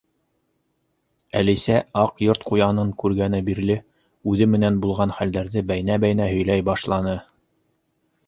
Әлисә 1.41 1.75
Аҡ 2.03 2.23
Йорт 2.27 2.45
ҡуянын 2.51 2.93
күргәне 3.03 3.41
бирле 3.49 3.77
үҙе 4.33 4.47
менән 4.55 4.79
булған 4.85 5.13
хәлдәрҙе 5.19 5.63
бәйнә-бәйнә 5.73 6.31
һөйләй 6.33 6.65
башланы. 6.71 7.17